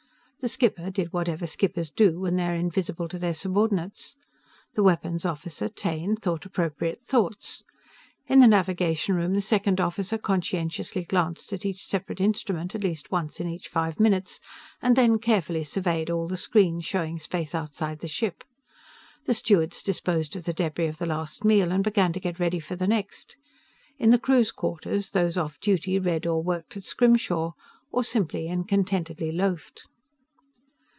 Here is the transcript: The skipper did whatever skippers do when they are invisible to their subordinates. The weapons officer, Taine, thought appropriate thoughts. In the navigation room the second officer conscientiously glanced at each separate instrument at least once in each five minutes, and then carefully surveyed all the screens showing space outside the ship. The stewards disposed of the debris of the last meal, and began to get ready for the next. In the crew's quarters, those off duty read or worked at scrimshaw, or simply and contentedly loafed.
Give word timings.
The 0.43 0.47
skipper 0.49 0.89
did 0.89 1.13
whatever 1.13 1.45
skippers 1.45 1.91
do 1.91 2.19
when 2.21 2.35
they 2.35 2.45
are 2.47 2.55
invisible 2.55 3.07
to 3.09 3.19
their 3.19 3.35
subordinates. 3.35 4.15
The 4.73 4.81
weapons 4.81 5.23
officer, 5.23 5.69
Taine, 5.69 6.15
thought 6.15 6.47
appropriate 6.47 7.03
thoughts. 7.03 7.61
In 8.25 8.39
the 8.39 8.47
navigation 8.47 9.13
room 9.15 9.35
the 9.35 9.39
second 9.41 9.79
officer 9.79 10.17
conscientiously 10.17 11.03
glanced 11.03 11.53
at 11.53 11.63
each 11.63 11.85
separate 11.85 12.19
instrument 12.19 12.73
at 12.73 12.83
least 12.83 13.11
once 13.11 13.39
in 13.39 13.47
each 13.47 13.67
five 13.67 13.99
minutes, 13.99 14.39
and 14.81 14.95
then 14.95 15.19
carefully 15.19 15.63
surveyed 15.63 16.09
all 16.09 16.27
the 16.27 16.37
screens 16.37 16.85
showing 16.85 17.19
space 17.19 17.53
outside 17.53 17.99
the 17.99 18.07
ship. 18.07 18.43
The 19.25 19.35
stewards 19.35 19.83
disposed 19.83 20.35
of 20.35 20.45
the 20.45 20.53
debris 20.53 20.87
of 20.87 20.97
the 20.97 21.05
last 21.05 21.45
meal, 21.45 21.71
and 21.71 21.83
began 21.83 22.13
to 22.13 22.19
get 22.19 22.39
ready 22.39 22.59
for 22.59 22.75
the 22.75 22.87
next. 22.87 23.37
In 23.99 24.09
the 24.09 24.17
crew's 24.17 24.51
quarters, 24.51 25.11
those 25.11 25.37
off 25.37 25.59
duty 25.59 25.99
read 25.99 26.25
or 26.25 26.41
worked 26.41 26.75
at 26.75 26.83
scrimshaw, 26.83 27.51
or 27.91 28.03
simply 28.03 28.47
and 28.47 28.67
contentedly 28.67 29.31
loafed. 29.31 29.85